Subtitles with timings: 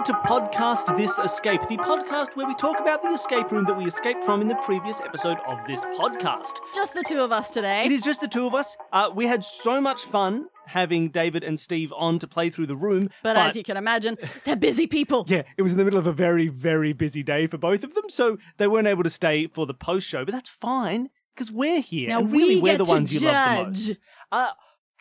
[0.00, 3.76] Welcome to Podcast This Escape, the podcast where we talk about the escape room that
[3.76, 6.54] we escaped from in the previous episode of this podcast.
[6.74, 7.84] Just the two of us today.
[7.84, 8.78] It is just the two of us.
[8.94, 12.76] Uh, we had so much fun having David and Steve on to play through the
[12.76, 13.10] room.
[13.22, 14.16] but, as you can imagine,
[14.46, 15.26] they're busy people.
[15.28, 17.92] Yeah, it was in the middle of a very, very busy day for both of
[17.92, 21.52] them, so they weren't able to stay for the post show, but that's fine because
[21.52, 22.08] we're here.
[22.08, 23.98] Now and really, we we're get the ones to you love the most.
[24.32, 24.48] Uh,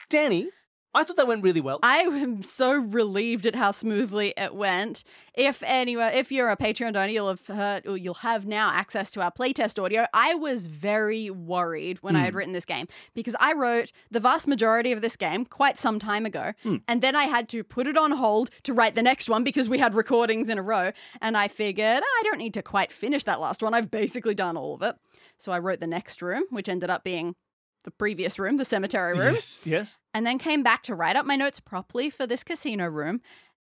[0.09, 0.47] Dani,
[0.95, 1.79] I thought that went really well.
[1.83, 5.03] I am so relieved at how smoothly it went.
[5.35, 9.11] If anyway, if you're a Patreon donor, you'll have heard, or you'll have now access
[9.11, 10.07] to our playtest audio.
[10.15, 12.37] I was very worried when I had Hmm.
[12.37, 16.25] written this game because I wrote the vast majority of this game quite some time
[16.25, 16.77] ago, Hmm.
[16.87, 19.69] and then I had to put it on hold to write the next one because
[19.69, 22.91] we had recordings in a row, and I figured "Ah, I don't need to quite
[22.91, 23.75] finish that last one.
[23.75, 24.95] I've basically done all of it,
[25.37, 27.35] so I wrote the next room, which ended up being
[27.83, 29.99] the previous room, the cemetery room Yes, yes.
[30.13, 33.21] and then came back to write up my notes properly for this casino room.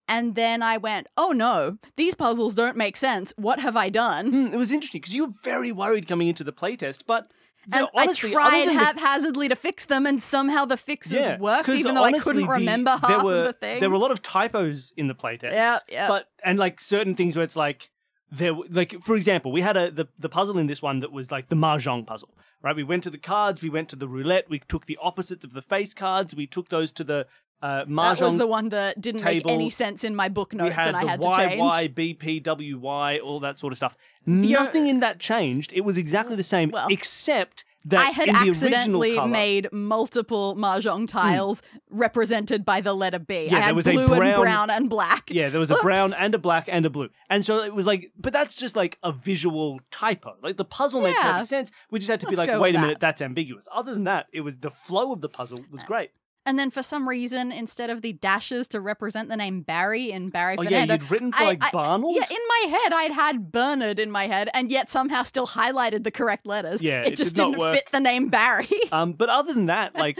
[0.09, 3.33] And then I went, oh no, these puzzles don't make sense.
[3.37, 4.29] What have I done?
[4.31, 7.29] Hmm, it was interesting because you were very worried coming into the playtest, but
[7.67, 11.13] the- And honestly, I tried than the- haphazardly to fix them, and somehow the fixes
[11.15, 13.81] Yeah, worked, even though honestly, I couldn't remember there half were, of the things.
[13.81, 15.53] There were a lot of typos in the playtest.
[15.53, 16.07] Yeah, yeah.
[16.07, 17.91] But and like certain things where it's like
[18.31, 21.33] there, like for example, we had a the, the puzzle in this one that was
[21.33, 22.75] like the mahjong puzzle, right?
[22.75, 25.53] We went to the cards, we went to the roulette, we took the opposites of
[25.53, 27.27] the face cards, we took those to the
[27.63, 30.95] uh, that was the one that didn't make any sense in my book notes, and
[30.95, 31.95] I had to change.
[31.95, 33.97] BP, WY, all that sort of stuff.
[34.27, 35.73] Nothing in that changed.
[35.73, 39.31] It was exactly the same, Well, except I had accidentally Hmm.
[39.31, 43.45] made multiple mahjong tiles represented by the letter B.
[43.47, 45.31] Yeah, I there had was a blue and brown- brown and black.
[45.31, 47.09] Yeah, there was a brown and a black and a blue.
[47.31, 50.35] And so it was like, but that's just like a visual typo.
[50.43, 51.71] Like the puzzle made perfect sense.
[51.91, 53.01] We just had to be Let's like, wait a with minute, that.
[53.01, 53.69] that's ambiguous.
[53.73, 56.11] Other than that, it was the flow of the puzzle was great.
[56.47, 60.31] And then for some reason, instead of the dashes to represent the name Barry in
[60.31, 62.15] Barry Oh, yeah, you'd written for I- like I- Barnels?
[62.17, 66.05] yeah, in my head, I'd had Bernard in my head, and yet somehow still highlighted
[66.05, 66.81] the correct letters.
[66.81, 68.69] Yeah, it it just did not fit the name Barry.
[68.93, 70.19] um, but other than that, like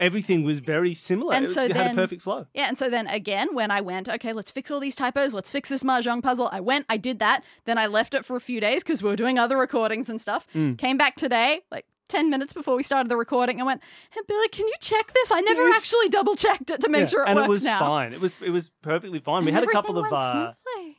[0.00, 1.34] everything was very similar.
[1.34, 2.46] And so it had a then- perfect flow.
[2.54, 5.50] yeah, and so then again, when I went, okay, let's fix all these typos, let's
[5.50, 6.48] fix this mahjong puzzle.
[6.52, 7.42] I went, I did that.
[7.66, 10.20] Then I left it for a few days because we were doing other recordings and
[10.20, 10.46] stuff.
[10.54, 10.78] Mm.
[10.78, 11.84] Came back today, like.
[12.08, 13.80] 10 minutes before we started the recording, I went,
[14.10, 15.30] Hey, Billy, can you check this?
[15.30, 15.76] I never Yes.
[15.78, 17.78] actually double checked it to make Yeah, sure it and works it was now.
[17.80, 18.12] fine.
[18.12, 19.44] It was it was perfectly fine.
[19.44, 20.52] We had a couple of uh,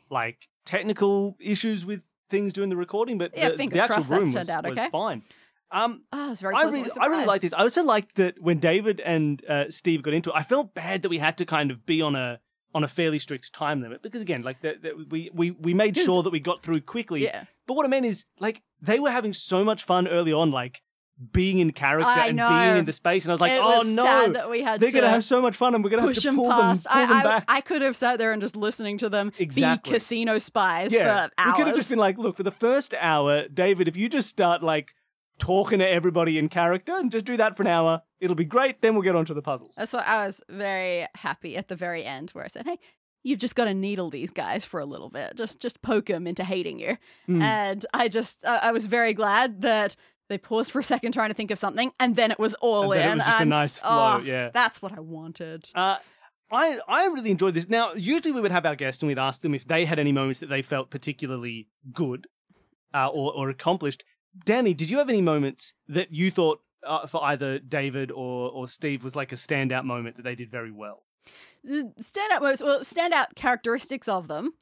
[0.10, 4.36] like technical issues with things during the recording, but Yeah, the, the actual room turned
[4.36, 4.90] was, out was okay.
[4.90, 5.24] fine.
[5.72, 7.52] Um, Oh, I was I really, I really like this.
[7.54, 11.02] I also like that when David and uh, Steve got into it, I felt bad
[11.02, 12.40] that we had to kind of be on a
[12.76, 16.22] on a fairly strict time limit because again, like that we, we we made sure
[16.24, 17.24] that we got through quickly.
[17.24, 17.46] Yeah.
[17.66, 20.82] But what I meant is like they were having so much fun early on, like
[21.32, 22.48] being in character I and know.
[22.48, 24.62] being in the space, and I was like, it oh was no, sad that we
[24.62, 26.50] had they're to gonna have so much fun, and we're gonna have push to pull
[26.50, 26.84] past.
[26.84, 27.46] them pull I, them I, back.
[27.48, 29.92] I could have sat there and just listening to them Exactly.
[29.92, 31.48] be casino spies yeah, for hours.
[31.48, 34.30] we could have just been like, look, for the first hour, David, if you just
[34.30, 34.94] start like
[35.40, 38.82] talking to everybody in character and just do that for an hour, it'll be great.
[38.82, 39.76] Then we'll get on to the puzzles.
[39.76, 42.80] That's why I was very happy at the very end where I said, "Hey,
[43.24, 45.36] you've just got to needle these guys for a little bit.
[45.36, 46.98] Just just poke them into hating you."
[47.28, 47.42] Mm.
[47.42, 49.96] And I just uh, I was very glad that
[50.30, 52.92] they paused for a second trying to think of something, and then it was all
[52.92, 53.18] And then it in.
[53.20, 54.50] was just a I'm nice flow, oh, yeah.
[54.54, 55.70] that's what I wanted.
[55.74, 55.98] Uh,
[56.52, 57.68] I I really enjoyed this.
[57.70, 60.12] Now, usually we would have our guests and we'd ask them if they had any
[60.12, 62.28] moments that they felt particularly good
[62.94, 64.04] uh, or or accomplished.
[64.46, 68.68] Dani, did you have any moments that you thought uh, for either David or or
[68.68, 71.04] Steve was like a standout moment that they did very well?
[71.64, 74.54] the standout moments, well, standout characteristics of them.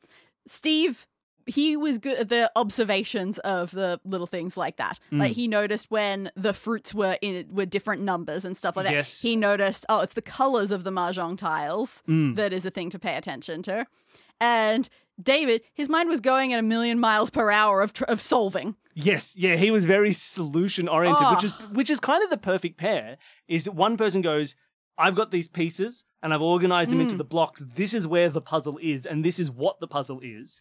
[0.48, 1.06] Steve,
[1.48, 5.00] he was good at the observations of the little things like that.
[5.12, 5.20] Mm.
[5.20, 8.94] Like he noticed when the fruits were in were different numbers and stuff like that.
[8.94, 9.22] Yes.
[9.22, 12.36] He noticed, oh, it's the colors of the mahjong tiles Mm.
[12.36, 13.86] that is a thing to pay attention to.
[14.42, 14.90] And
[15.22, 18.76] David, his mind was going at a million miles per hour of tr- of solving.
[18.94, 21.66] Yes, yeah, he was very solution oriented, which is Oh.
[21.74, 23.18] which is kind of the perfect pair.
[23.48, 24.56] Is that one person goes,
[24.98, 27.20] I've got these pieces and I've organized them into Mm.
[27.20, 27.64] the blocks.
[27.76, 30.60] This is where the puzzle is, and this is what the puzzle is,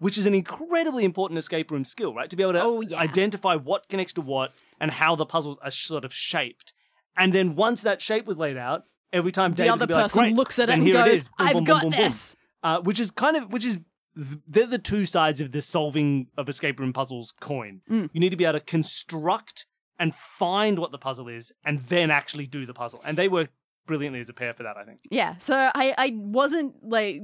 [0.00, 2.28] which is an incredibly important escape room skill, right?
[2.28, 2.98] To be able to Oh, yeah.
[2.98, 6.72] identify what connects to what and how the puzzles are sort of shaped.
[7.16, 10.02] And then once that shape was laid out, every time The David other be like,
[10.04, 11.28] person Great, looks at it and here it goes, is.
[11.28, 13.78] Boom, "I've boom, got boom, boom, boom." this." Uh, which is kind of which is
[14.14, 17.80] they're the two sides of the solving of escape room puzzles coin.
[17.88, 18.10] Mm.
[18.12, 19.66] You need to be able to construct
[19.98, 23.00] and find what the puzzle is, and then actually do the puzzle.
[23.04, 23.50] And they work
[23.86, 24.76] brilliantly as a pair for that.
[24.76, 25.00] I think.
[25.10, 27.20] Yeah, so I, I wasn't like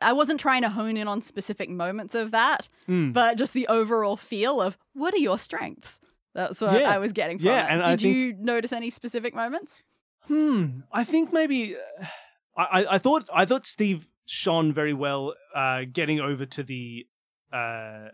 [0.00, 3.12] I wasn't trying to hone in on specific moments of that, Mm.
[3.12, 6.00] but just the overall feel of what are your strengths.
[6.34, 6.90] That's what Yeah.
[6.90, 7.70] I was getting from Yeah, it.
[7.70, 9.82] and Did think- you notice any specific moments?
[10.28, 10.80] Hmm.
[10.92, 12.04] I think maybe uh,
[12.56, 17.06] I, I- I thought I thought Steve shone very well uh, getting over to the.
[17.52, 18.08] Uh,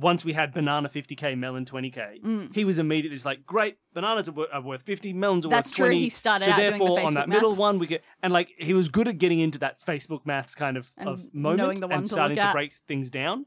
[0.00, 2.54] once we had banana 50k, melon 20k, Mm.
[2.54, 5.70] he was immediately just like, great, bananas are, wor- are worth 50, melons are That's
[5.70, 5.86] worth true.
[5.86, 6.00] 20.
[6.00, 8.32] He started so out doing the therefore, on Facebook that middle one, we get and
[8.32, 11.82] like he was good at getting into that Facebook maths kind of, And of moment
[11.82, 13.46] and to starting to break things down.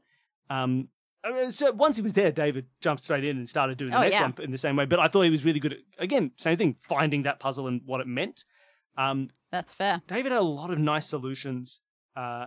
[0.50, 0.88] Um,
[1.24, 4.00] uh, so once he was there, David jumped straight in and started doing the Oh,
[4.02, 4.22] next yeah.
[4.22, 4.84] one in the same way.
[4.86, 7.80] But I thought he was really good at again, same thing, finding that puzzle and
[7.86, 8.44] what it meant.
[8.98, 10.02] Um, That's fair.
[10.08, 11.80] David had a lot of nice solutions.
[12.16, 12.46] Uh,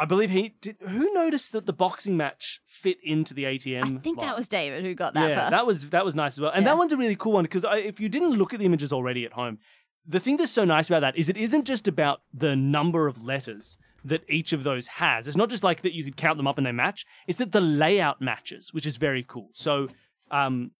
[0.00, 0.76] I believe he did.
[0.80, 3.98] Who noticed that the boxing match fit into the ATM?
[3.98, 5.50] I think that was David who got that yeah, first.
[5.50, 6.50] that was that was nice as well.
[6.52, 6.70] And Yeah.
[6.72, 9.26] that one's a really cool one because if you didn't look at the images already
[9.26, 9.58] at home,
[10.06, 13.22] the thing that's so nice about that is it isn't just about the number of
[13.22, 15.28] letters that each of those has.
[15.28, 17.04] It's not just like that you could count them up and they match.
[17.26, 19.50] It's that the layout matches, which is very cool.
[19.52, 19.88] So,
[20.30, 20.70] um,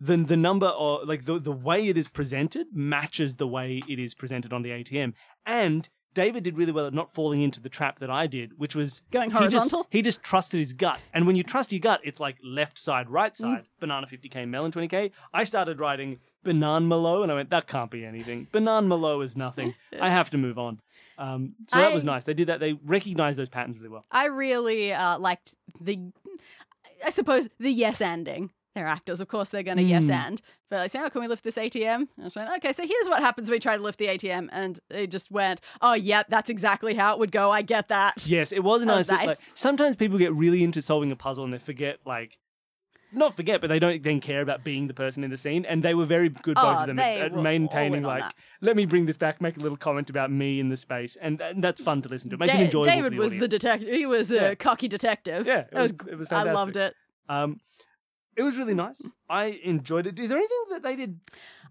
[0.00, 3.98] the the number or like the the way it is presented matches the way it
[3.98, 5.12] is presented on the ATM.
[5.44, 8.74] And David did really well at not falling into the trap that I did, which
[8.74, 9.86] was Going he just, horizontal?
[9.90, 10.98] he just trusted his gut.
[11.12, 13.10] And when you trust your gut, it's like left side, Mm.
[13.12, 15.10] right side, banana 50k, melon 20k.
[15.32, 18.46] I started writing banan malo and I went, that can't be anything.
[18.52, 19.74] Banan malo is nothing.
[20.00, 20.80] I have to move on.
[21.18, 22.24] Um, so that was nice.
[22.24, 22.60] They did that.
[22.60, 24.04] They recognized those patterns really well.
[24.10, 25.98] I really uh, liked the,
[27.04, 28.50] I suppose, the yes ending.
[28.74, 30.10] They're actors, of course, they're going to yes Mm.
[30.10, 30.42] and.
[30.68, 31.94] But like, say, oh, can we lift this ATM?
[31.94, 34.06] And I was like, okay, so here's what happens when we try to lift the
[34.08, 34.48] ATM.
[34.50, 37.52] And they just went, oh, yep, that's exactly how it would go.
[37.52, 38.26] I get that.
[38.26, 38.98] Yes, it was That nice.
[38.98, 39.48] was that, like, nice.
[39.54, 42.36] sometimes people get really into solving a puzzle and they forget, like,
[43.12, 45.64] not forget, but they don't then care about being the person in the scene.
[45.66, 48.24] And they were very good, both Oh, of them, at, at maintaining, like,
[48.60, 51.16] let me bring this back, make a little comment about me in the space.
[51.22, 52.34] And, and that's fun to listen to.
[52.34, 52.90] It makes it Da- enjoyable.
[52.90, 53.88] for David the was the detective.
[53.94, 54.54] He was a Yeah.
[54.56, 55.46] cocky detective.
[55.46, 56.92] Yeah, it was, was- it was I loved it.
[57.28, 57.60] Um,
[58.36, 59.02] it was really nice.
[59.28, 60.18] I enjoyed it.
[60.18, 61.18] Is there anything that they did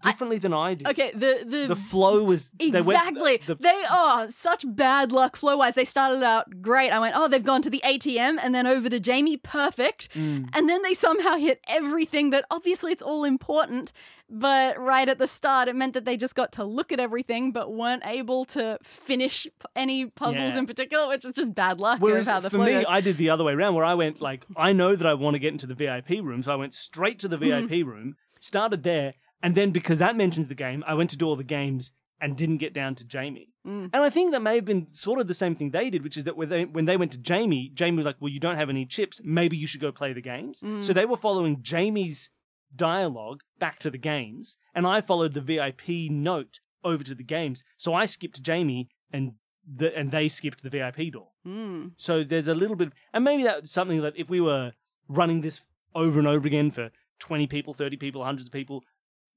[0.02, 0.88] I- differently than I did?
[0.88, 3.40] Okay, the the, The flow was they went- Exactly.
[3.46, 5.74] the- they are such bad luck flow wise.
[5.74, 6.90] They started out great.
[6.90, 9.36] I went, oh, they've gone to the ATM and then over to Jamie.
[9.36, 10.08] Perfect.
[10.14, 10.48] Mm.
[10.52, 13.92] And then they somehow hit everything that obviously it's all important.
[14.30, 17.52] But right at the start, it meant that they just got to look at everything
[17.52, 19.46] but weren't able to finish
[19.76, 20.58] any puzzles Yeah.
[20.58, 22.86] in particular, which is just bad luck Whereas how the for me, goes.
[22.88, 25.34] I did the other way around, where I went like, I know that I want
[25.34, 27.36] to get into the VIP room, so I went straight to the.
[27.44, 31.26] VIP room, started there, and then because that mentions the game, I went to do
[31.26, 33.52] all the games and didn't get down to Jamie.
[33.66, 33.90] Mm.
[33.92, 36.16] And I think that may have been sort of the same thing they did, which
[36.16, 38.56] is that when they when they went to Jamie, Jamie was like, "Well, you don't
[38.56, 39.20] have any chips.
[39.22, 40.82] Maybe you should go play the games." Mm.
[40.82, 42.30] So they were following Jamie's
[42.74, 47.64] dialogue back to the games, and I followed the VIP note over to the games.
[47.76, 49.32] So I skipped Jamie, and
[49.66, 51.28] the and they skipped the VIP door.
[51.46, 51.92] Mm.
[51.96, 54.72] So there's a little bit, and maybe that's something that if we were
[55.08, 55.60] running this
[55.94, 56.90] over and over again for
[57.24, 58.84] 20 people, 30 people, hundreds of people,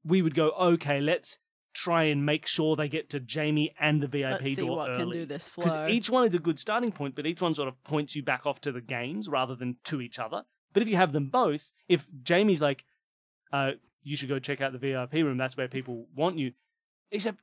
[0.03, 1.37] we would go, okay, let's
[1.73, 4.91] try and make sure they get to Jamie and the VIP Let's see door what
[4.93, 5.19] can early.
[5.19, 5.87] do this Because flow.
[5.87, 8.45] each one is a good starting point, but each one sort of points you back
[8.45, 10.43] off to the games rather than to each other.
[10.73, 12.83] But if you have them both, if Jamie's like,
[13.53, 13.71] uh,
[14.03, 16.51] you should go check out the VIP room, that's where people want you.
[17.11, 17.37] Except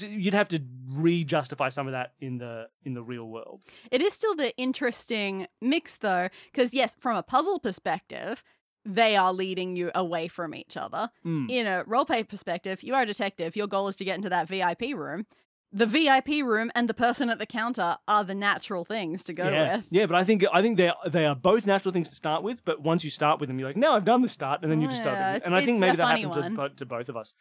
[0.00, 3.62] you'd have to re-justify some of that in the in the real world.
[3.90, 8.42] It is still the interesting mix, though, because yes, from a puzzle perspective,
[8.84, 11.10] they are leading you away from each other.
[11.24, 11.50] Mm.
[11.50, 13.56] In a roleplay perspective, you are a detective.
[13.56, 15.26] Your goal is to get into that VIP room.
[15.74, 19.48] The VIP room and the person at the counter are the natural things to go
[19.48, 19.76] yeah.
[19.76, 19.88] with.
[19.90, 22.42] Yeah, but I think I think they are, they are both natural things to start
[22.42, 22.62] with.
[22.64, 24.82] But once you start with them, you're like, now I've done the start, and then
[24.82, 25.42] you just start.
[25.44, 27.34] And I think maybe that happened to, to both of us.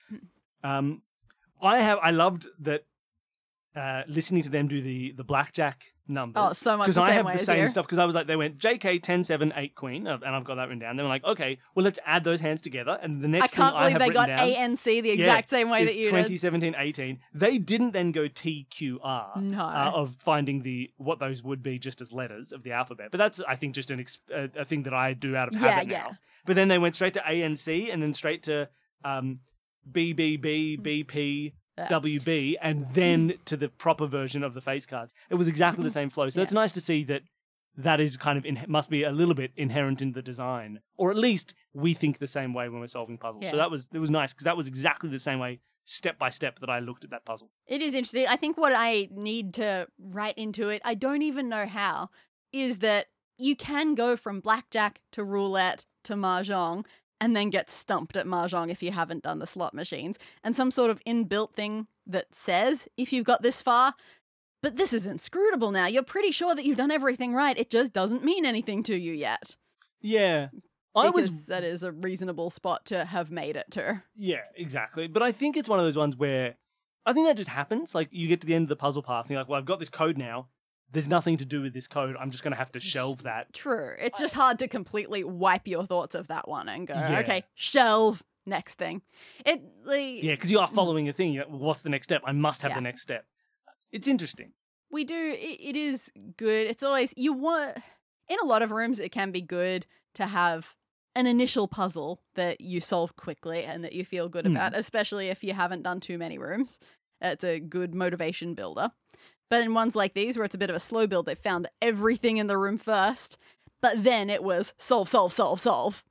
[0.63, 1.01] Um,
[1.61, 2.85] I have I loved that
[3.75, 6.43] uh, listening to them do the the blackjack numbers.
[6.45, 7.69] Oh, so much because I have the same here.
[7.69, 7.85] stuff.
[7.85, 10.55] Because I was like, they went JK 10 7 8 Queen, uh, and I've got
[10.55, 10.97] that written down.
[10.97, 13.55] They were like, okay, well let's add those hands together, and the next I can't
[13.55, 15.85] thing I believe have they got down A and C the Yeah, exact same way
[15.85, 17.19] that you 2017 18.
[17.33, 19.41] They didn't then go TQR.
[19.41, 19.59] No.
[19.59, 23.07] uh, of finding the what those would be just as letters of the alphabet.
[23.11, 25.55] But that's I think just an ex- a, a thing that I do out of
[25.55, 26.03] habit yeah.
[26.03, 26.17] now.
[26.45, 28.67] But then they went straight to A and C, and then straight to
[29.05, 29.39] um,
[29.89, 31.87] BBB, BP, Yeah.
[31.87, 35.13] WB, and then to the proper version of the face cards.
[35.29, 35.93] It was exactly the mm-hmm.
[35.93, 36.29] same flow.
[36.29, 37.21] So it's nice to see that
[37.77, 41.11] that is kind of in, must be a little bit inherent in the design, or
[41.11, 43.49] at least we think the same way when we're solving puzzles.
[43.49, 46.29] So that was it was nice because that was exactly the same way, step by
[46.29, 47.49] step, that I looked at that puzzle.
[47.67, 48.27] It is interesting.
[48.27, 52.09] I think what I need to write into it, I don't even know how,
[52.51, 56.85] is that you can go from blackjack to roulette to mahjong
[57.21, 60.17] and then get stumped at mahjong if you haven't done the slot machines.
[60.43, 63.93] And some sort of inbuilt thing that says if you've got this far,
[64.61, 65.85] but this is inscrutable now.
[65.85, 67.57] You're pretty sure that you've done everything right.
[67.57, 69.55] It just doesn't mean anything to you yet.
[70.01, 70.49] Yeah.
[70.95, 74.03] I Because was that is a reasonable spot to have made it to.
[74.15, 75.07] Yeah, exactly.
[75.07, 76.55] But I think it's one of those ones where
[77.05, 77.95] I think that just happens.
[77.95, 79.65] Like you get to the end of the puzzle path, and you're like, "Well, I've
[79.65, 80.49] got this code now.
[80.91, 82.15] There's nothing to do with this code.
[82.19, 83.95] I'm just going to have to shelve that." True.
[83.99, 87.19] It's just hard to completely wipe your thoughts of that one and go, Yeah.
[87.19, 89.01] okay, shelve, next thing.
[89.45, 91.35] It like Yeah, because you are following a thing.
[91.37, 92.21] Like, well, what's the next step?
[92.25, 92.75] I must have Yeah.
[92.75, 93.25] the next step.
[93.91, 94.53] It's interesting.
[94.93, 96.67] we do it, it is good.
[96.67, 97.77] It's always you want
[98.27, 100.75] in a lot of rooms it can be good to have
[101.15, 104.51] an initial puzzle that you solve quickly and that you feel good Hmm.
[104.51, 106.77] about, especially if you haven't done too many rooms.
[107.21, 108.91] It's a good motivation builder.
[109.51, 111.67] But in ones like these where it's a bit of a slow build, they found
[111.81, 113.37] everything in the room first,
[113.81, 116.03] but then it was solve, solve, solve, solve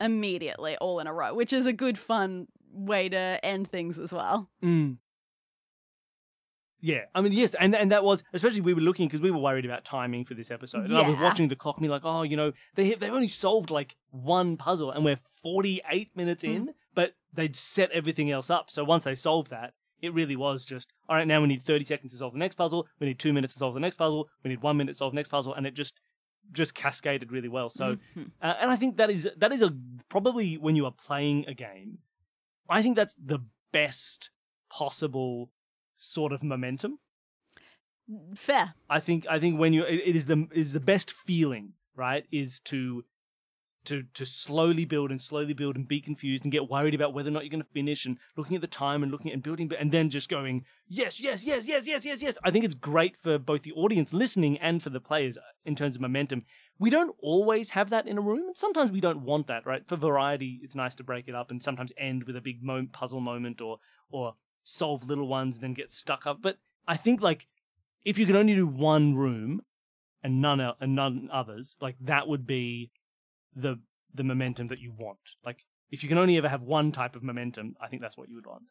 [0.00, 4.12] immediately all in a row, which is a good fun way to end things as
[4.12, 4.50] well.
[4.64, 4.96] Mm.
[6.80, 9.38] Yeah, I mean, yes, and and that was especially we were looking because we were
[9.38, 10.84] worried about timing for this episode.
[10.86, 13.26] And I was watching the clock, and be like, oh, you know, they they've only
[13.28, 16.54] solved like one puzzle, and we're forty eight minutes Mm.
[16.54, 18.70] in, but they'd set everything else up.
[18.70, 21.26] So once they solved that, it really was just all right.
[21.26, 22.86] Now we need thirty seconds to solve the next puzzle.
[23.00, 24.28] We need two minutes to solve the next puzzle.
[24.44, 25.94] We need one minute to solve the next puzzle, and it just
[26.52, 27.68] just cascaded really well.
[27.68, 28.30] So, Mhm.
[28.40, 29.76] uh, and I think that is that is a
[30.08, 31.98] probably when you are playing a game,
[32.68, 33.40] I think that's the
[33.72, 34.30] best
[34.70, 35.50] possible
[35.96, 36.98] sort of momentum.
[38.34, 38.74] fair.
[38.88, 41.74] I think I think when you it, it is the it is the best feeling,
[41.94, 42.24] right?
[42.32, 43.04] Is to
[43.84, 47.28] to to slowly build and slowly build and be confused and get worried about whether
[47.28, 49.42] or not you're going to finish and looking at the time and looking at and
[49.42, 52.38] building and then just going yes yes yes yes yes yes yes.
[52.44, 55.76] I think it's great for both the audience listening and for the players uh, in
[55.76, 56.44] terms of momentum.
[56.78, 59.82] We don't always have that in a room, and sometimes we don't want that, right?
[59.88, 62.60] For variety, it's nice to break it up and sometimes end with a big
[62.92, 63.78] puzzle moment or
[64.10, 66.38] or solve little ones and then get stuck up.
[66.42, 67.46] But I think like
[68.04, 69.62] if you could only do one room
[70.22, 72.90] and none and none others, like that would be
[73.54, 73.80] the
[74.14, 75.18] the momentum that you want.
[75.44, 78.28] Like if you can only ever have one type of momentum, I think that's what
[78.28, 78.64] you would want.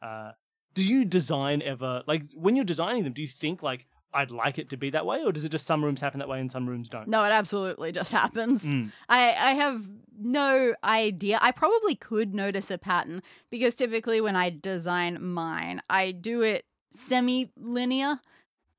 [0.00, 0.32] Uh,
[0.74, 3.12] do you design ever like when you're designing them?
[3.12, 5.66] Do you think like I'd like it to be that way, or does it just
[5.66, 7.08] some rooms happen that way and some rooms don't?
[7.08, 8.62] No, it absolutely just happens.
[8.62, 8.92] Mm.
[9.08, 9.86] I, I have
[10.18, 11.38] no idea.
[11.40, 16.64] I probably could notice a pattern because typically when I design mine, I do it
[16.94, 18.20] semi linear.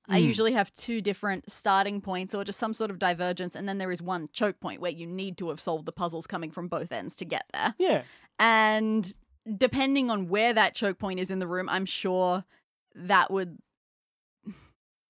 [0.09, 0.25] I Mm.
[0.25, 3.91] usually have two different starting points or just some sort of divergence, and then there
[3.91, 6.91] is one choke point where you need to have solved the puzzles coming from both
[6.91, 7.73] ends to get there.
[7.79, 8.03] Yeah,
[8.39, 9.15] And
[9.57, 12.43] depending on where that choke point is in the room, I'm sure
[12.95, 13.57] that would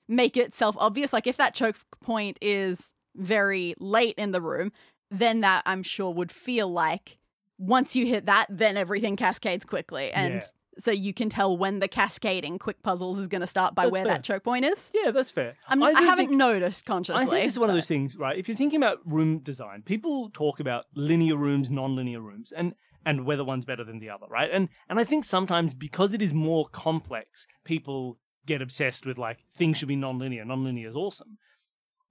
[0.07, 1.13] make itself obvious.
[1.13, 4.71] Like if that choke point is very late in the room,
[5.09, 7.17] then that I'm sure would feel like
[7.57, 10.11] once you hit that, then everything cascades quickly.
[10.11, 10.41] And Yeah.
[10.79, 13.91] So you can tell when the cascading quick puzzles is going to start by That's
[13.91, 14.13] where fair.
[14.15, 14.91] that choke point is.
[14.93, 15.55] yeah, that's fair.
[15.67, 17.21] I'm, I I, haven't think- noticed consciously.
[17.21, 18.37] I think this is one of those things, right?
[18.37, 22.73] If you're thinking about room design, people talk about linear rooms, non-linear rooms, and
[23.05, 24.49] and whether one's better than the other, right?
[24.51, 29.39] And and I think sometimes because it is more complex, people get obsessed with like
[29.57, 30.45] things should be non-linear.
[30.45, 31.37] Non-linear is awesome.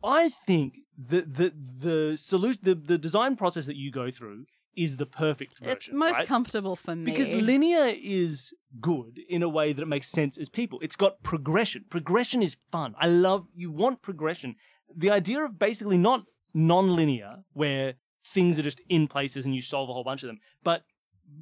[0.04, 4.44] I think the the the solution, the, the design process that you go through
[4.76, 5.76] is the perfect version.
[5.76, 6.26] It's most right?
[6.26, 7.10] comfortable for me.
[7.10, 10.78] Because linear is good in a way that it makes sense as people.
[10.80, 11.84] It's got progression.
[11.90, 12.94] Progression is fun.
[12.98, 14.56] I love, you want progression.
[14.94, 16.24] The idea of basically not
[16.54, 17.94] non linear, where
[18.32, 20.82] things are just in places and you solve a whole bunch of them, but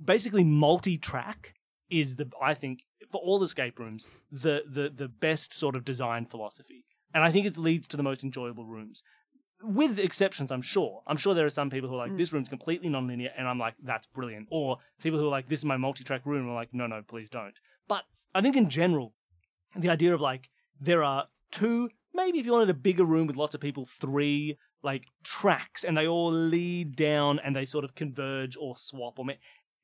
[0.04, 1.54] basically multi track
[1.90, 6.26] is the, I think, for all escape rooms, the, the, the best sort of design
[6.26, 6.84] philosophy.
[7.12, 9.02] And I think it leads to the most enjoyable rooms.
[9.62, 11.02] With exceptions, I'm sure.
[11.06, 12.18] I'm sure there are some people who are like, Mm.
[12.18, 14.48] this room's completely non-linear, and I'm like, that's brilliant.
[14.50, 17.02] Or people who are like, this is my multi-track room, and I'm like, no, no,
[17.06, 17.58] please don't.
[17.88, 19.14] But I think in general,
[19.76, 20.48] the idea of like,
[20.80, 24.56] there are two, maybe if you wanted a bigger room with lots of people, three
[24.82, 29.26] like tracks, and they all lead down and they sort of converge or swap or
[29.26, 29.34] ma-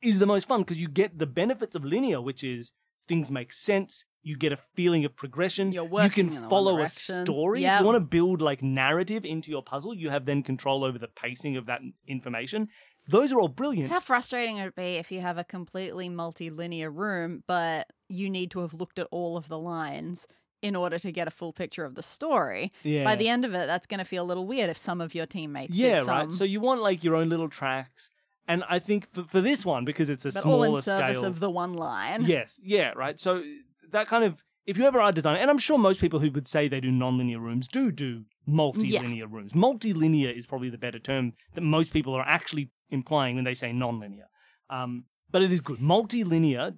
[0.01, 2.73] is the most fun because you get the benefits of linear, which is
[3.07, 4.05] things make sense.
[4.27, 5.71] You get a feeling of progression.
[5.71, 7.65] You're you can follow a story.
[7.65, 10.99] If you want to build like narrative into your puzzle, you have then control over
[10.99, 12.67] the pacing of that information.
[13.07, 13.85] Those are all brilliant.
[13.85, 18.29] It's how frustrating it would be if you have a completely multi-linear room, but you
[18.29, 20.27] need to have looked at all of the lines
[20.61, 22.73] in order to get a full picture of the story.
[22.83, 23.05] yeah.
[23.05, 25.15] By the end of it, that's going to feel a little weird if some of
[25.15, 26.33] your teammates yeah, right.
[26.33, 28.11] So you want like your own little tracks,
[28.49, 31.19] and I think for, for this one because it's a but all smaller in service
[31.19, 31.29] scale.
[31.29, 32.25] of the one line.
[32.25, 33.21] Yes, yeah, right.
[33.21, 33.45] So
[33.93, 36.49] that kind of if you ever are designing, and I'm sure most people who would
[36.49, 39.55] say they do non-linear rooms do do multi-linear rooms.
[39.55, 43.73] Multi-linear is probably the better term that most people are actually implying when they say
[43.73, 44.27] non-linear.
[44.69, 45.81] Um, but it is good.
[45.81, 46.75] Multi-linear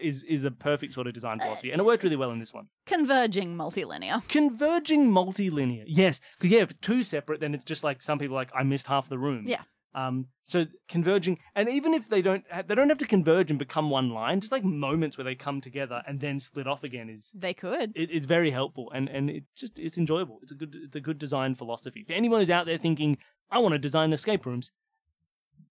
[0.00, 2.52] is is a perfect sort of design philosophy, and it worked really well in this
[2.52, 2.68] one.
[2.86, 4.22] Converging multi-linear.
[4.28, 8.36] Converging multi-linear, yes, because yeah, if it's too separate, then it's just like some people
[8.36, 9.44] are like I missed half the room.
[9.46, 9.62] Yeah.
[9.96, 13.58] Um, so converging, and even if they don't, ha- they don't have to converge and
[13.58, 14.40] become one line.
[14.40, 17.92] Just like moments where they come together and then split off again is They could.
[17.96, 20.38] it, it's very helpful and and it just it's enjoyable.
[20.42, 22.04] It's a good it's a good design philosophy.
[22.04, 23.16] For anyone who's out there thinking
[23.50, 24.70] I want to design escape rooms,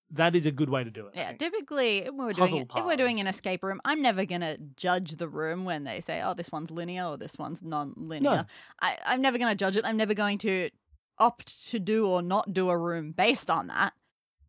[0.10, 1.14] that is a good way to do it.
[1.16, 4.58] Yeah, typically if we're Puzzle doing if we're doing an escape room, I'm never gonna
[4.76, 8.48] judge the room when they say, "Oh, this one's linear" or "This one's non-linear."
[8.82, 9.86] I, I'm never gonna judge it.
[9.86, 10.72] I'm never going to
[11.20, 13.94] opt to do or not do a room based on that.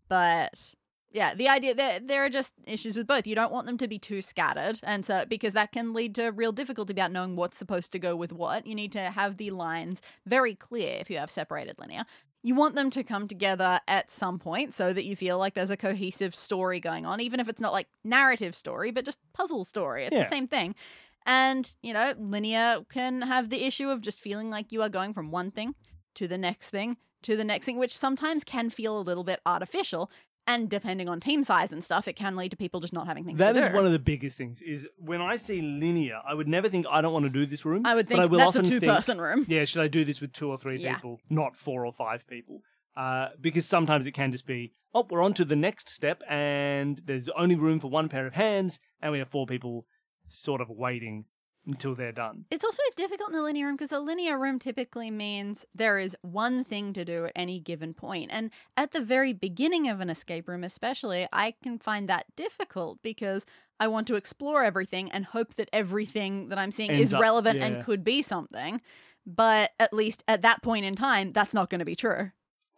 [0.09, 0.75] But
[1.13, 3.27] yeah, the idea there there are just issues with both.
[3.27, 6.29] You don't want them to be too scattered, and so because that can lead to
[6.29, 8.67] real difficulty about knowing what's supposed to go with what.
[8.67, 12.05] You need to have the lines very clear if you have separated linear.
[12.43, 15.71] You want them to come together at some point so that you feel like there's
[15.71, 19.65] a cohesive story going on, even if it's not like narrative story, but just puzzle
[19.65, 20.05] story.
[20.05, 20.25] It's Yeah.
[20.25, 20.77] the same thing.
[21.25, 25.13] And, you know, linear can have the issue of just feeling like you are going
[25.13, 25.75] from one thing
[26.15, 29.41] to the next thing to the next thing, which sometimes can feel a little bit
[29.47, 30.11] artificial.
[30.49, 33.25] And depending on team size and stuff, it can lead to people just not having
[33.25, 33.75] things That to is do.
[33.75, 34.63] one of the biggest things.
[34.63, 37.65] Is when I see linear, I would never think I don't want to do this
[37.65, 37.85] room.
[37.85, 39.45] I would but I think will that's a often two think, person room.
[39.49, 40.95] Yeah, should I do this with two or three Yeah.
[40.95, 42.61] people, not four or five people?
[42.97, 47.03] Uh, because sometimes it can just be, oh, we're on to the next step, and
[47.05, 49.85] there's only room for one pair of hands, and we have four people
[50.29, 51.25] sort of waiting
[51.67, 52.45] until they're done.
[52.51, 56.17] It's also difficult in a linear room because a linear room typically means there is
[56.23, 58.31] one thing to do at any given point.
[58.33, 63.01] And at the very beginning of an escape room, especially, I can find that difficult
[63.03, 63.45] because
[63.81, 67.21] I want to explore everything and hope that everything that I'm seeing Ends is up-
[67.21, 67.67] relevant yeah.
[67.67, 68.81] and could be something.
[69.27, 72.31] But at least at that point in time, that's not going to be true.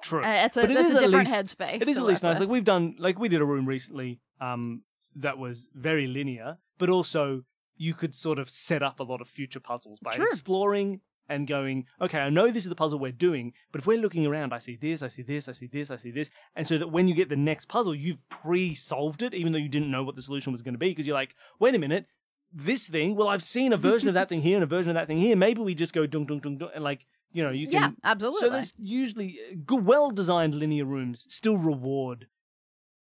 [0.03, 0.23] True.
[0.23, 1.83] Uh, it's a, But it that's is a different least- headspace.
[1.83, 2.41] it is at least nice.
[2.41, 4.83] Like we've done, like we did a room recently um,
[5.17, 7.43] that was very linear, but also
[7.79, 10.27] you could sort of set up a lot of future puzzles by True.
[10.27, 13.99] exploring and going, okay, I know this is the puzzle we're doing, but if we're
[13.99, 16.67] looking around, I see this, I see this, I see this, I see this, and
[16.67, 19.91] so that when you get the next puzzle, you've pre-solved it, even though you didn't
[19.91, 22.07] know what the solution was going to be, because you're like, wait a minute.
[22.51, 24.95] This thing, well, I've seen a version of that thing here and a version of
[24.95, 25.37] that thing here.
[25.37, 27.91] Maybe we just go dunk, dunk, dunk, dunk, and like, you know, you can yeah,
[28.03, 28.41] absolutely.
[28.41, 32.27] so there's usually uh, good, well-designed linear rooms still reward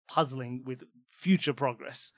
[0.06, 2.12] puzzling with future progress.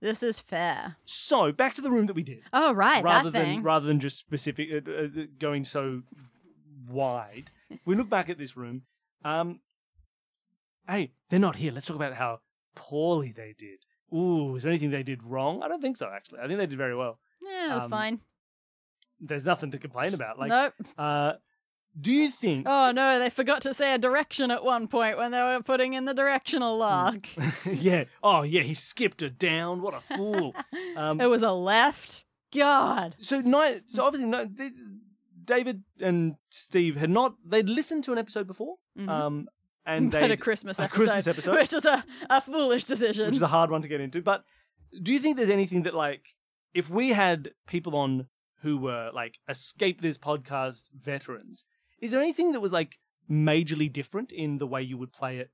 [0.00, 0.96] This is fair.
[1.04, 3.02] So back to the room that we did, Oh, right.
[3.02, 3.62] rather that than thing.
[3.62, 5.08] rather than just specific uh, uh,
[5.38, 6.02] going so
[6.88, 7.50] wide.
[7.84, 8.82] we look back at this room.
[9.24, 9.60] Um,
[10.88, 11.72] hey, they're not here.
[11.72, 12.40] Let's talk about how
[12.74, 13.80] poorly they did.
[14.12, 15.62] Ooh, is there anything they did wrong?
[15.62, 16.10] I don't think so.
[16.12, 17.18] Actually, I think they did very well.
[17.42, 18.20] yeah, it was um, fine.
[19.20, 20.38] There's nothing to complain about.
[20.38, 20.72] Like, nope.
[20.98, 21.34] uh,
[22.00, 22.66] do you think?
[22.68, 25.94] Oh no, they forgot to say a direction at one point when they were putting
[25.94, 27.26] in the directional lock.
[27.66, 28.04] yeah.
[28.22, 28.62] Oh, yeah.
[28.62, 29.82] He skipped it down.
[29.82, 30.54] What a fool.
[30.96, 32.24] Um, it was a left.
[32.52, 33.14] God.
[33.20, 34.70] so, ni- so obviously, no, they,
[35.44, 37.34] David and Steve had not.
[37.46, 39.08] They'd listened to an episode before, Mhm.
[39.08, 39.48] um,
[39.86, 41.54] and they a Christmas a episode, Christmas episode.
[41.54, 43.26] which was a, a foolish decision.
[43.26, 44.20] which is a hard one to get into.
[44.20, 44.44] But
[45.02, 46.22] do you think there's anything that, like,
[46.74, 48.26] if we had people on
[48.62, 51.64] who were like escape this podcast veterans,
[52.00, 52.98] is there anything that was like
[53.30, 55.50] majorly different in the way you would play it?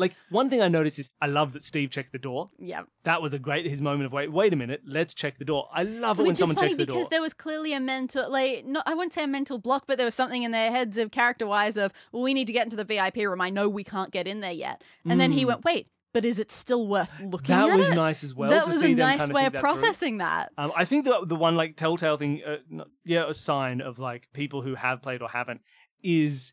[0.00, 2.50] Like one thing I noticed is I love that Steve checked the door.
[2.56, 5.44] yeah, That was a great his moment of wait, wait a minute, let's check the
[5.44, 5.68] door.
[5.74, 8.30] I love it when which is someone checks the because there was clearly a mental,
[8.30, 10.98] like, not I wouldn't say a mental block, but there was something in their heads
[10.98, 13.40] of character-wise of, well, we need to get into the VIP room.
[13.40, 15.48] I know we can't get in there yet, and then he Mm.
[15.48, 18.50] went, wait, but is it still worth looking That at That was nice as well.
[18.50, 19.70] that to was see a them nice kind way of that through.
[19.70, 20.50] processing that.
[20.58, 24.00] Um, I think the the one like telltale thing, uh, not, yeah, a sign of
[24.00, 25.60] like people who have played or haven't
[26.02, 26.52] is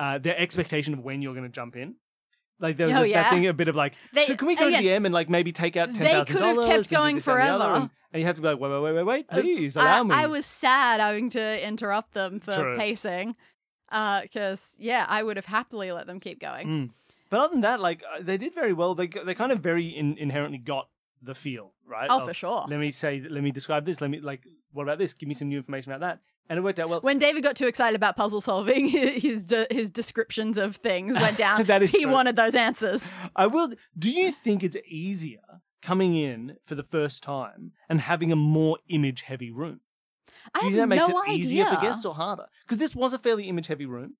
[0.00, 1.96] uh, their expectation of when you're going to jump in.
[2.58, 3.24] Like there was Oh, a- yeah.
[3.24, 5.04] that thing a bit of like, They- so can we go again, to the M
[5.04, 7.62] and like maybe take out ten they could have kept going forever.
[7.64, 10.04] and, and you have to be like, wait, wait, wait, wait, wait, please I, allow
[10.04, 10.14] me.
[10.14, 12.76] I was sad having to interrupt them for True.
[12.78, 13.36] pacing,
[13.90, 16.66] because yeah, I would have happily let them keep going.
[16.66, 16.90] Mm.
[17.30, 18.94] But other than that, like uh, they did very well.
[18.94, 20.88] They they kind of very in, inherently got
[21.22, 22.08] the feel right.
[22.10, 22.66] Oh, of, for sure.
[22.68, 24.00] Let me say, let me describe this.
[24.00, 25.14] Let me like, what about this?
[25.14, 27.00] Give me some new information about that, and it worked out well.
[27.00, 31.16] When David got too excited about puzzle solving, his his, de- his descriptions of things
[31.16, 31.64] went down.
[31.64, 32.12] That is he true.
[32.12, 33.04] wanted those answers.
[33.34, 33.72] I will.
[33.98, 35.40] Do you think it's easier
[35.82, 39.80] coming in for the first time and having a more image heavy room?
[40.54, 41.34] Do you have think that makes no it idea.
[41.36, 42.46] easier for guests or harder?
[42.64, 44.14] Because this was a fairly image heavy room.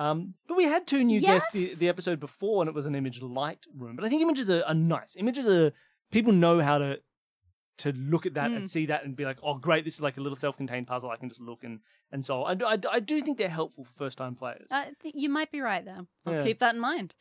[0.00, 2.94] Um, but we had two new guests the, the episode before, and it was an
[2.94, 3.96] image light room.
[3.96, 5.14] But I think images are, are nice.
[5.16, 5.72] Images are
[6.10, 7.00] people know how to
[7.78, 8.56] to look at that Mm.
[8.56, 10.86] and see that and be like, oh, great, this is like a little self contained
[10.86, 11.10] puzzle.
[11.10, 11.80] I can just look and
[12.12, 14.66] and so I, do- I, do- I do think they're helpful for first time players.
[14.70, 16.00] I think you might be right there.
[16.26, 16.42] I'll Yeah.
[16.44, 17.14] keep that in mind.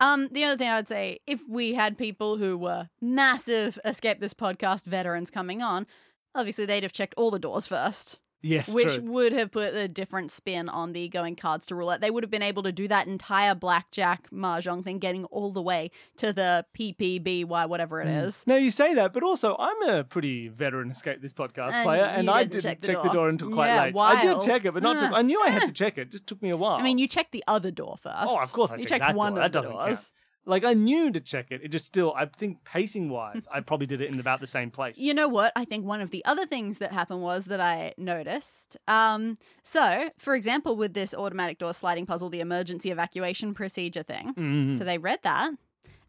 [0.00, 4.20] Um, the other thing I would say, if we had people who were massive Escape
[4.20, 5.86] This Podcast veterans coming on,
[6.34, 8.20] obviously they'd have checked all the doors first.
[8.40, 9.02] Yes, which true.
[9.04, 12.00] would have put a different spin on the going cards to roulette.
[12.00, 15.60] They would have been able to do that entire blackjack mahjong thing, getting all the
[15.60, 18.26] way to the PPBY, whatever it Mm.
[18.26, 18.44] is.
[18.46, 22.04] Now you say that, but also I'm a pretty veteran escape this podcast And player,
[22.04, 23.12] and I didn't check check, the the door.
[23.14, 23.96] door until quite Yeah, late.
[23.98, 24.98] I did check it, but not.
[24.98, 25.10] Huh.
[25.10, 26.02] To, I knew I had to check it.
[26.02, 26.76] It just took me a while.
[26.78, 28.16] I mean, you checked the other door first.
[28.20, 29.42] Oh, of course I you checked checked that one door.
[29.44, 30.12] of That the doesn't count.
[30.48, 31.60] Like I knew to check it.
[31.62, 32.12] It just still.
[32.16, 34.98] I think pacing wise, I probably did it in about the same place.
[34.98, 35.52] You know what?
[35.54, 38.76] I think one of the other things that happened was that I noticed.
[38.88, 44.34] Um, so, for example, with this automatic door sliding puzzle, the emergency evacuation procedure thing.
[44.34, 44.76] Mhm.
[44.76, 45.52] So they read that.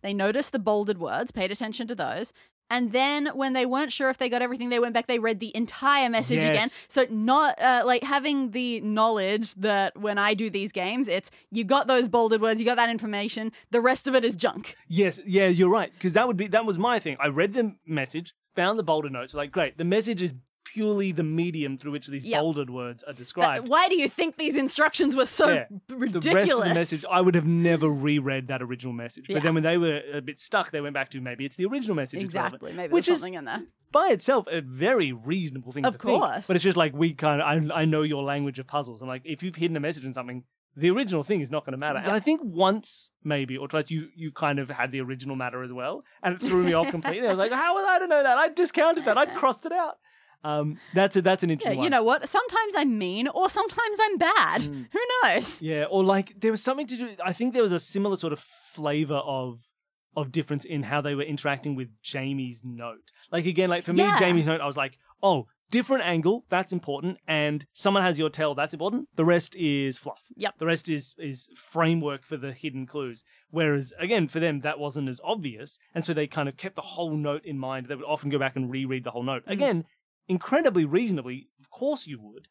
[0.02, 2.32] They noticed the bolded words, paid attention to those.
[2.70, 5.40] And then when they weren't sure if they got everything, they went back, they read
[5.40, 6.70] the entire message again.
[6.88, 11.64] So not uh, like having the knowledge that when I do these games, it's you
[11.64, 14.76] got those bolded words, you got that information, the rest of it is junk.
[14.88, 15.92] Yes, yeah, you're right.
[15.94, 17.18] Because that would be that was my thing.
[17.20, 19.34] I read the message, found the bolded notes.
[19.34, 22.40] Like, great, the message is purely the medium through which these Yep.
[22.42, 23.68] bolded words are But described.
[23.68, 25.66] why do you think these instructions were so Yeah.
[25.90, 26.26] ridiculous?
[26.26, 29.28] the rest of the message, I would have never reread that original message.
[29.28, 29.40] But Yeah.
[29.42, 31.96] then when they were a bit stuck, they went back to maybe it's the original
[31.96, 32.24] message.
[32.24, 32.56] is relevant.
[32.62, 32.74] Exactly.
[32.78, 33.64] Maybe Which there's is- something in there.
[33.92, 36.20] By itself, a very reasonable thing Of to think.
[36.22, 36.46] course.
[36.46, 39.02] But it's just like we kind of, I, I know your language of puzzles.
[39.02, 40.44] I'm like, if you've hidden a message in something,
[40.76, 41.98] the original thing is not going to matter.
[41.98, 45.64] And I think once, maybe, or twice, you you kind of had the original matter
[45.64, 47.28] as well, and it threw me off completely.
[47.28, 48.38] I was like, how was I to know that?
[48.38, 49.18] I discounted that.
[49.18, 49.98] I'd crossed it out.
[50.44, 51.84] Um, that's a, that's an interesting one.
[51.84, 52.28] you know what?
[52.30, 54.62] Sometimes I'm mean or sometimes I'm bad.
[54.62, 54.88] Mm.
[54.94, 55.62] Who knows?
[55.62, 57.10] Yeah, or like there was something to do.
[57.24, 58.40] I think there was a similar sort of
[58.74, 59.60] flavor of
[60.16, 63.12] of difference in how they were interacting with Jamie's note.
[63.32, 64.18] Like again, like for me, Yeah.
[64.18, 68.56] Jamie's note, I was like, oh, different angle, that's important, and someone has your tail,
[68.56, 69.08] that's important.
[69.16, 70.20] The rest is fluff.
[70.36, 70.56] Yep.
[70.58, 73.24] The rest is is framework for the hidden clues.
[73.52, 76.82] Whereas again, for them, that wasn't as obvious, and so they kind of kept the
[76.82, 77.86] whole note in mind.
[77.88, 79.46] They would often go back and reread the whole note.
[79.46, 79.52] Mhm.
[79.52, 79.86] Again,
[80.30, 82.48] incredibly reasonably, of course you would.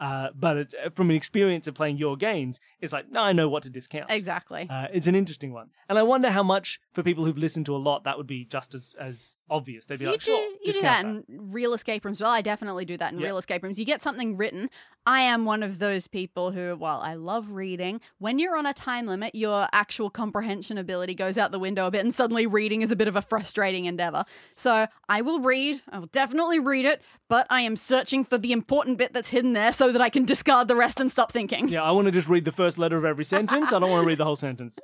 [0.00, 3.48] Uh, but it, from an experience of playing your games, it's like, no, I know
[3.48, 4.10] what to discount.
[4.10, 4.66] Exactly.
[4.68, 5.70] Uh, it's an interesting one.
[5.88, 8.44] And I wonder how much, for people who've listened to a lot, that would be
[8.44, 9.86] just as, as obvious.
[9.86, 12.20] They'd be you like, sure, you do discount that in real escape rooms.
[12.20, 13.26] Well, I definitely do that in Yeah.
[13.26, 13.78] real escape rooms.
[13.78, 14.70] You get something written.
[15.04, 18.72] I am one of those people who, while I love reading, when you're on a
[18.72, 22.82] time limit, your actual comprehension ability goes out the window a bit, and suddenly reading
[22.82, 24.24] is a bit of a frustrating endeavor.
[24.54, 25.82] So I will read.
[25.90, 29.54] I will definitely read it, but I am searching for the important bit that's hidden
[29.54, 31.66] there so that I can discard the rest and stop thinking.
[31.68, 33.72] Yeah, I want to just read the first letter of every sentence.
[33.72, 34.78] I don't want to read the whole sentence.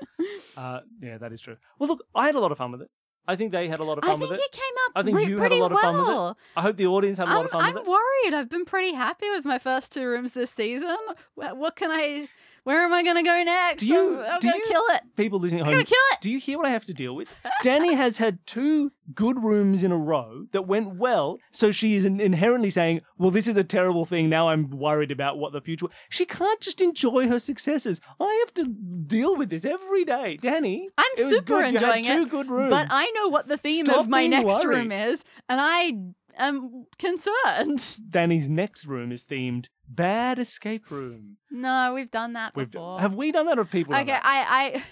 [0.56, 1.56] Uh, yeah, that is true.
[1.78, 2.90] Well, look, I had a lot of fun with it.
[3.28, 5.02] I think they had a lot of I fun think with it came up I
[5.04, 6.36] think re- you had a pretty lot of fun with it.
[6.56, 7.88] I hope the audience had a lot I'm, of fun I'm with it.
[7.90, 8.34] worried.
[8.34, 10.96] I've been pretty happy with my first two rooms this season.
[11.34, 12.28] Wh- What can I?
[12.68, 13.80] Where am I going to go next?
[13.80, 15.02] Do you- I'm, I'm do going to kill it.
[15.16, 16.20] People listening at I'm home, going to kill it.
[16.20, 17.26] do you hear what I have to deal with?
[17.64, 22.04] Dani has had two good rooms in a row that went well, so she is
[22.04, 24.28] inherently saying, "Well, this is a terrible thing.
[24.28, 28.02] Now I'm worried about what the future." She can't just enjoy her successes.
[28.20, 28.66] I have to
[29.06, 30.38] deal with this every day.
[30.42, 31.72] Dani, I'm super good.
[31.72, 32.68] You had enjoying two it, good rooms.
[32.70, 34.66] But I know what the theme Stop of my next worried.
[34.76, 35.92] room is, and I
[36.38, 37.96] am concerned.
[38.10, 43.00] Dani's next room is themed "Bad Escape Room." No, we've done that We've, before.
[43.00, 43.94] have we done that, or people?
[43.94, 44.22] Okay, that?
[44.24, 44.82] I,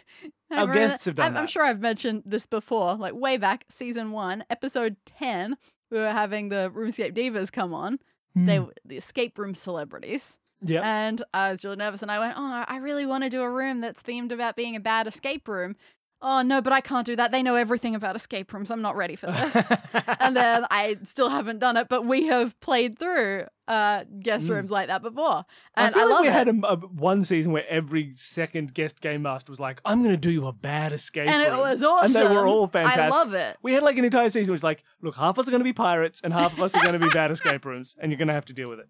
[0.51, 3.37] I, Our I guests have done I'm, I'm sure I've mentioned this before, like way
[3.37, 5.57] back, season one, episode ten.
[5.91, 7.99] We were having the Roomscape Divas come on.
[8.35, 8.65] They Hmm.
[8.65, 10.39] were the escape room celebrities.
[10.63, 10.85] Yep.
[10.85, 13.51] And I was really nervous, and I went, "Oh, I really want to do a
[13.51, 15.75] room that's themed about being a bad escape room."
[16.23, 17.31] Oh no, but I can't do that.
[17.31, 18.71] They know everything about escape rooms.
[18.71, 19.71] I'm not ready for this.
[20.19, 24.51] and then I still haven't done it, but we have played through uh, guest Mm.
[24.51, 26.33] rooms like that before, I and feel I, like we it.
[26.33, 30.15] had a, a- one season where every second guest game master was like, "I'm going
[30.15, 32.07] to do you a bad escape," and it was awesome.
[32.07, 33.03] and they were all fantastic.
[33.03, 33.57] I love it.
[33.63, 34.51] We had like an entire season.
[34.51, 36.63] It was like, look, half of us are going to be pirates, and half of
[36.63, 38.71] us are going to be bad escape rooms, and you're going to have to deal
[38.71, 38.89] with it.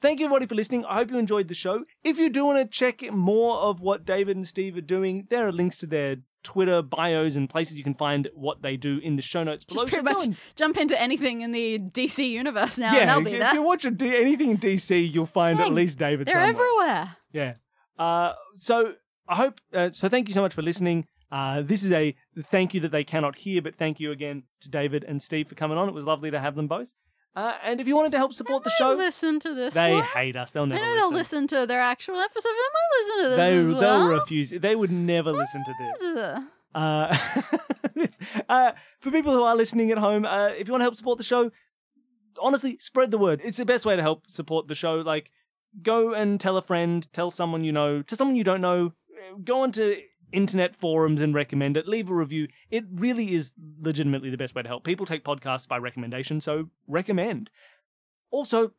[0.00, 0.84] Thank you, everybody, for listening.
[0.84, 1.84] I hope you enjoyed the show.
[2.02, 5.46] If you do want to check more of what David and Steve are doing, there
[5.46, 9.16] are links to their Twitter bios and places you can find what they do in
[9.16, 9.84] the show notes below.
[9.86, 13.06] Just pretty So much and- jump into anything in the DC universe now, and yeah,
[13.06, 13.54] they'll if, be if there.
[13.54, 16.50] you watch a D- anything in DC, you'll find at least David They're somewhere.
[16.50, 17.16] everywhere.
[17.32, 17.54] Yeah.
[17.98, 18.92] Uh, so
[19.28, 19.60] I hope.
[19.72, 21.06] Uh, so thank you so much for listening.
[21.32, 24.68] Uh, this is a thank you that they cannot hear, but thank you again to
[24.68, 25.88] David and Steve for coming on.
[25.88, 26.92] It was lovely to have them both.
[27.36, 30.04] Uh, and if you wanted to help support the show, listen to this they one.
[30.04, 30.52] hate us.
[30.52, 30.80] They'll never.
[30.80, 31.00] I know listen.
[31.10, 32.48] they'll listen to their actual episode.
[32.48, 34.08] They might listen to this They, as they'll well.
[34.08, 34.50] refuse.
[34.50, 36.42] They would never listen to this.
[36.74, 37.16] Uh,
[38.48, 41.18] uh, for people who are listening at home, uh, if you want to help support
[41.18, 41.50] the show,
[42.40, 43.40] honestly, spread the word.
[43.44, 44.96] It's the best way to help support the show.
[44.96, 45.30] Like,
[45.82, 48.92] go and tell a friend, tell someone you know, to someone you don't know.
[49.12, 49.96] uh, Go onto
[50.32, 51.86] internet forums and recommend it.
[51.86, 52.48] Leave a review.
[52.70, 54.84] It really is legitimately the best way to help.
[54.84, 57.50] People take podcasts by recommendation, so recommend.
[58.30, 58.72] Also,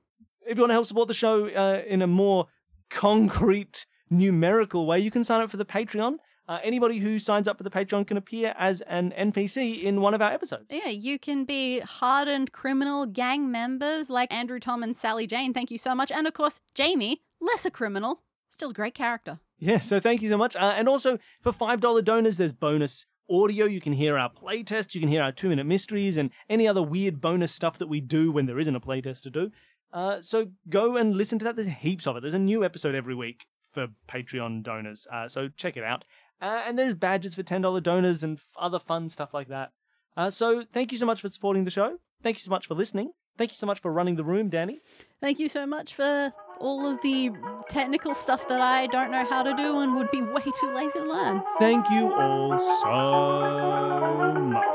[0.45, 2.47] if you want to help support the show uh, in a more
[2.89, 6.17] concrete, numerical way, you can sign up for the Patreon.
[6.47, 10.13] Uh, anybody who signs up for the Patreon can appear as an NPC in one
[10.13, 10.65] of our episodes.
[10.69, 15.53] Yeah, you can be hardened criminal gang members like Andrew Tom and Sally Jane.
[15.53, 16.11] Thank you so much.
[16.11, 19.39] And of course, Jamie, lesser criminal, still a great character.
[19.57, 20.55] Yeah, so thank you so much.
[20.55, 23.65] Uh, and also, for $5 donors, there's bonus audio.
[23.65, 26.83] You can hear our playtest, you can hear our two minute mysteries, and any other
[26.83, 29.51] weird bonus stuff that we do when there isn't a playtest to do.
[29.93, 31.55] Uh, so go and listen to that.
[31.55, 32.21] There's heaps of it.
[32.21, 35.07] There's a new episode every week for Patreon donors.
[35.11, 36.03] Uh, so check it out.
[36.41, 39.71] Uh, and there's badges for $10 donors and other fun stuff like that.
[40.17, 41.97] Uh, so thank you so much for supporting the show.
[42.23, 43.11] Thank you so much for listening.
[43.37, 44.77] Thank you so much for running the room, Dani.
[45.21, 47.31] Thank you so much for all of the
[47.69, 50.99] technical stuff that I don't know how to do and would be way too lazy
[50.99, 51.43] to learn.
[51.59, 54.65] Thank you all so much.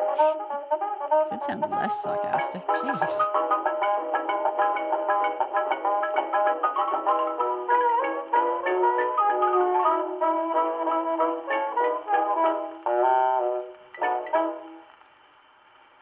[1.30, 2.66] Could sound less sarcastic.
[2.66, 3.66] Jeez.